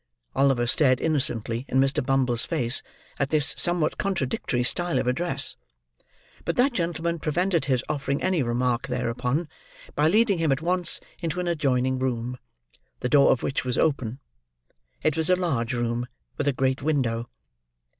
[0.35, 2.03] Oliver stared innocently in Mr.
[2.03, 2.81] Bumble's face
[3.19, 5.55] at this somewhat contradictory style of address;
[6.43, 9.47] but that gentleman prevented his offering any remark thereupon,
[9.93, 12.39] by leading him at once into an adjoining room:
[13.01, 14.19] the door of which was open.
[15.03, 17.29] It was a large room, with a great window.